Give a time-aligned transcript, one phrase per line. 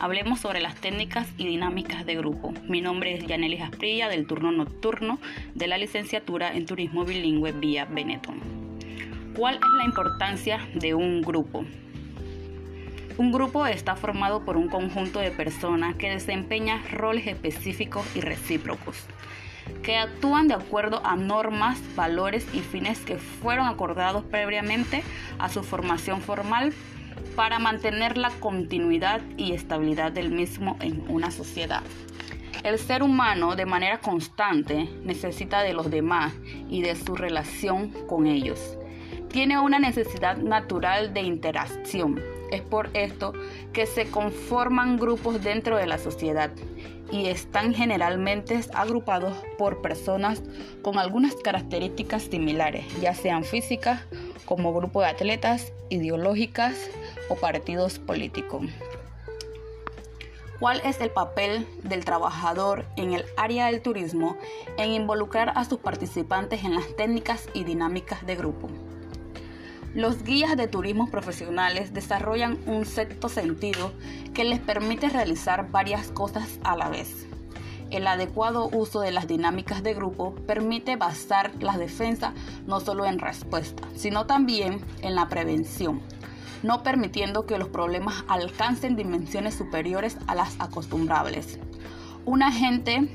[0.00, 2.54] Hablemos sobre las técnicas y dinámicas de grupo.
[2.68, 5.18] Mi nombre es Yaneli Asprilla del turno nocturno
[5.54, 8.38] de la licenciatura en Turismo Bilingüe vía Benetton.
[9.34, 11.64] ¿Cuál es la importancia de un grupo?
[13.16, 19.04] Un grupo está formado por un conjunto de personas que desempeñan roles específicos y recíprocos,
[19.82, 25.02] que actúan de acuerdo a normas, valores y fines que fueron acordados previamente
[25.40, 26.72] a su formación formal
[27.36, 31.82] para mantener la continuidad y estabilidad del mismo en una sociedad.
[32.64, 36.34] El ser humano de manera constante necesita de los demás
[36.68, 38.76] y de su relación con ellos.
[39.30, 42.20] Tiene una necesidad natural de interacción.
[42.50, 43.32] Es por esto
[43.72, 46.50] que se conforman grupos dentro de la sociedad
[47.12, 50.42] y están generalmente agrupados por personas
[50.82, 54.02] con algunas características similares, ya sean físicas
[54.44, 56.90] como grupo de atletas, ideológicas
[57.28, 58.66] o partidos políticos.
[60.60, 64.36] ¿Cuál es el papel del trabajador en el área del turismo
[64.76, 68.68] en involucrar a sus participantes en las técnicas y dinámicas de grupo?
[69.94, 73.92] Los guías de turismo profesionales desarrollan un sexto sentido
[74.34, 77.26] que les permite realizar varias cosas a la vez.
[77.90, 82.34] El adecuado uso de las dinámicas de grupo permite basar las defensas
[82.66, 86.02] no solo en respuesta, sino también en la prevención,
[86.62, 91.58] no permitiendo que los problemas alcancen dimensiones superiores a las acostumbrables.
[92.24, 93.08] Un agente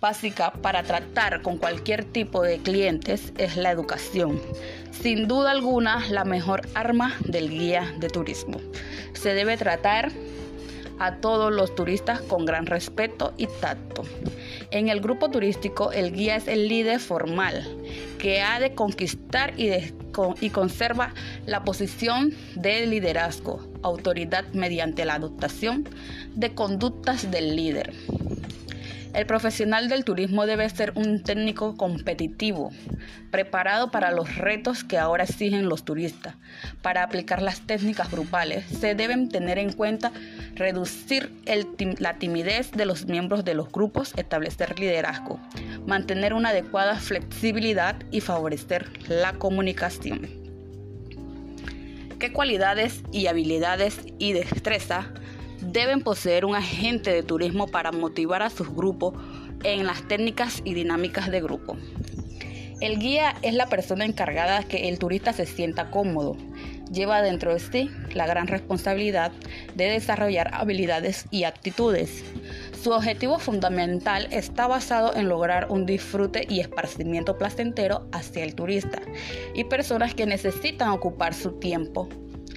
[0.00, 4.40] básica para tratar con cualquier tipo de clientes es la educación.
[4.90, 8.60] Sin duda alguna, la mejor arma del guía de turismo.
[9.14, 10.12] Se debe tratar
[10.98, 14.02] a todos los turistas con gran respeto y tacto.
[14.70, 17.66] En el grupo turístico, el guía es el líder formal
[18.18, 19.70] que ha de conquistar y,
[20.40, 21.12] y conserva
[21.46, 25.88] la posición de liderazgo, autoridad mediante la adoptación
[26.34, 27.92] de conductas del líder.
[29.16, 32.70] El profesional del turismo debe ser un técnico competitivo,
[33.30, 36.34] preparado para los retos que ahora exigen los turistas.
[36.82, 40.12] Para aplicar las técnicas grupales se deben tener en cuenta
[40.54, 41.32] reducir
[41.98, 45.40] la timidez de los miembros de los grupos, establecer liderazgo,
[45.86, 50.28] mantener una adecuada flexibilidad y favorecer la comunicación.
[52.18, 55.12] ¿Qué cualidades y habilidades y destreza
[55.60, 59.14] deben poseer un agente de turismo para motivar a sus grupos
[59.64, 61.76] en las técnicas y dinámicas de grupo.
[62.80, 66.36] El guía es la persona encargada de que el turista se sienta cómodo.
[66.92, 69.32] Lleva dentro de sí la gran responsabilidad
[69.74, 72.22] de desarrollar habilidades y actitudes.
[72.82, 79.00] Su objetivo fundamental está basado en lograr un disfrute y esparcimiento placentero hacia el turista
[79.54, 82.08] y personas que necesitan ocupar su tiempo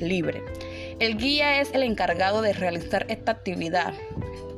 [0.00, 0.42] libre.
[0.98, 3.94] El guía es el encargado de realizar esta actividad.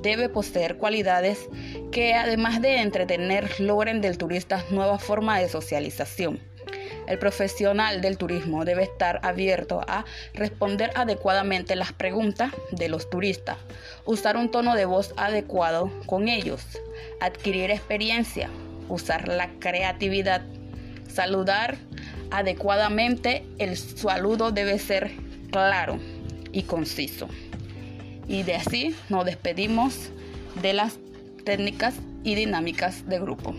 [0.02, 1.48] Debe poseer cualidades
[1.92, 6.49] que además de entretener logren del turista nuevas formas de socialización.
[7.10, 13.56] El profesional del turismo debe estar abierto a responder adecuadamente las preguntas de los turistas,
[14.04, 16.62] usar un tono de voz adecuado con ellos,
[17.20, 18.48] adquirir experiencia,
[18.88, 20.42] usar la creatividad,
[21.12, 21.78] saludar
[22.30, 25.10] adecuadamente, el saludo debe ser
[25.50, 25.98] claro
[26.52, 27.28] y conciso.
[28.28, 30.10] Y de así nos despedimos
[30.62, 30.98] de las
[31.44, 33.52] técnicas y dinámicas de grupo.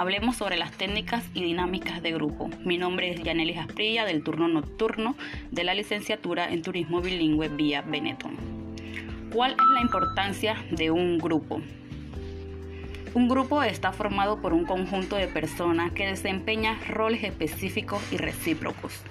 [0.00, 2.48] Hablemos sobre las técnicas y dinámicas de grupo.
[2.64, 5.14] Mi nombre es Yaneli Asprilla del turno nocturno
[5.50, 8.34] de la licenciatura en Turismo Bilingüe vía Benetton.
[9.30, 11.60] ¿Cuál es la importancia de un grupo?
[13.12, 19.02] Un grupo está formado por un conjunto de personas que desempeñan roles específicos y recíprocos,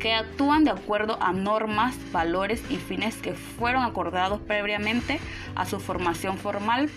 [0.00, 5.18] que actúan de acuerdo a normas, valores y fines que fueron acordados previamente
[5.54, 6.90] a su formación formal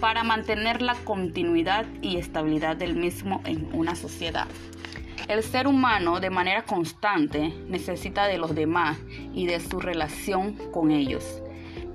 [0.00, 4.46] para mantener la continuidad y estabilidad del mismo en una sociedad.
[5.28, 8.98] El ser humano de manera constante necesita de los demás
[9.34, 11.42] y de su relación con ellos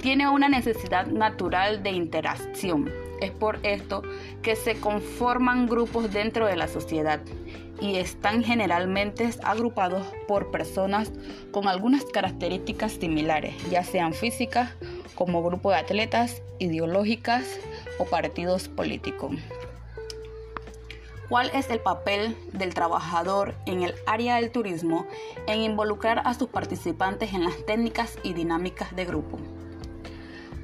[0.03, 2.91] tiene una necesidad natural de interacción.
[3.21, 4.03] Es por esto
[4.41, 7.21] que se conforman grupos dentro de la sociedad
[7.79, 11.13] y están generalmente agrupados por personas
[11.51, 14.74] con algunas características similares, ya sean físicas
[15.15, 17.57] como grupo de atletas, ideológicas
[17.97, 19.35] o partidos políticos.
[21.29, 25.07] ¿Cuál es el papel del trabajador en el área del turismo
[25.47, 29.39] en involucrar a sus participantes en las técnicas y dinámicas de grupo?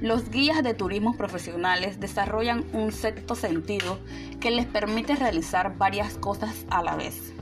[0.00, 3.98] Los guías de turismo profesionales desarrollan un sexto sentido
[4.40, 7.34] que les permite realizar varias cosas a la vez.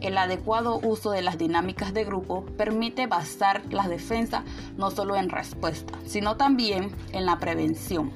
[0.00, 4.44] El adecuado uso de las dinámicas de grupo permite basar la defensa
[4.76, 8.12] no solo en respuesta, sino también en la prevención,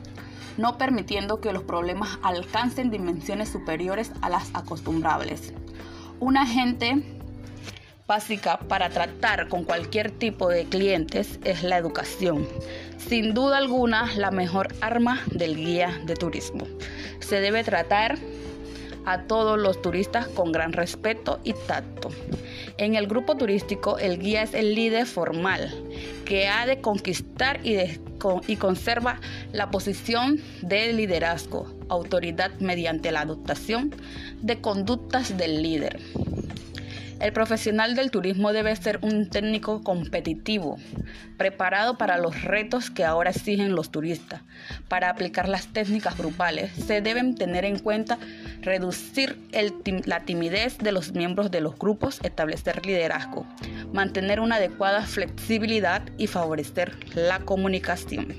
[0.56, 5.52] no permitiendo que los problemas alcancen dimensiones superiores a las acostumbrables.
[6.20, 7.02] Un agente
[8.06, 12.48] básica para tratar con cualquier tipo de clientes es la educación.
[12.96, 16.66] Sin duda alguna, la mejor arma del guía de turismo.
[17.20, 18.18] Se debe tratar
[19.04, 22.10] a todos los turistas con gran respeto y tacto.
[22.78, 25.70] En el grupo turístico, el guía es el líder formal
[26.24, 27.76] que ha de conquistar y,
[28.46, 29.20] y conserva
[29.52, 33.94] la posición de liderazgo, autoridad mediante la adoptación
[34.42, 36.00] de conductas del líder.
[37.20, 40.78] El profesional del turismo debe ser un técnico competitivo,
[41.36, 44.42] preparado para los retos que ahora exigen los turistas.
[44.86, 48.18] Para aplicar las técnicas grupales se deben tener en cuenta
[48.62, 49.36] reducir
[50.04, 53.46] la timidez de los miembros de los grupos, establecer liderazgo,
[53.92, 58.34] mantener una adecuada flexibilidad y favorecer la comunicación.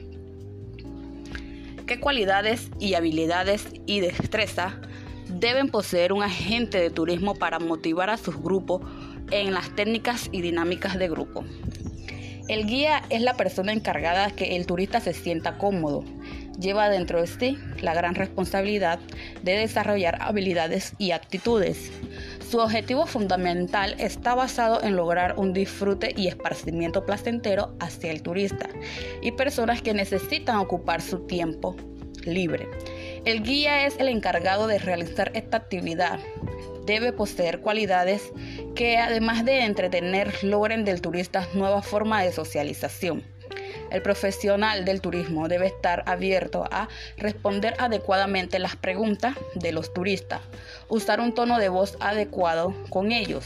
[1.88, 4.80] ¿Qué cualidades y habilidades y destreza
[5.30, 8.81] deben poseer un agente de turismo para motivar a sus grupos
[9.31, 11.46] en las técnicas y dinámicas de grupo.
[12.48, 16.04] El guía es la persona encargada de que el turista se sienta cómodo.
[16.60, 19.00] Lleva dentro de sí la gran responsabilidad
[19.44, 21.92] de desarrollar habilidades y actitudes.
[22.50, 28.68] Su objetivo fundamental está basado en lograr un disfrute y esparcimiento placentero hacia el turista
[29.22, 31.75] y personas que necesitan ocupar su tiempo
[32.25, 32.68] libre.
[33.24, 36.19] El guía es el encargado de realizar esta actividad.
[36.88, 38.31] Debe poseer cualidades
[38.74, 43.24] que además de entretener logren del turista nuevas formas de socialización.
[43.91, 50.41] El profesional del turismo debe estar abierto a responder adecuadamente las preguntas de los turistas,
[50.89, 53.45] usar un tono de voz adecuado con ellos,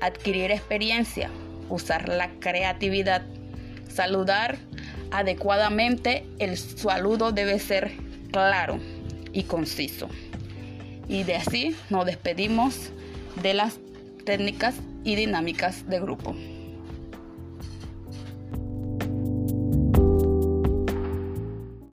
[0.00, 1.30] adquirir experiencia,
[1.68, 3.22] usar la creatividad,
[3.88, 4.58] saludar
[5.10, 7.92] adecuadamente, el saludo debe ser
[8.32, 8.78] claro
[9.32, 10.08] y conciso.
[11.08, 12.90] Y de así nos despedimos
[13.40, 13.78] de las
[14.24, 14.74] técnicas
[15.04, 16.34] y dinámicas de grupo.